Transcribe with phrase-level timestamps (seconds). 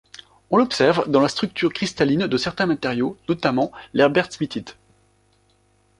[0.49, 4.75] On l'observe dans la structure cristalline de certains matériaux, notamment l'Herbertsmithite.